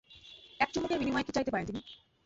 [0.59, 1.79] এক চুমুকের বিনিময়ে কী চাইতে পারেন তিনি?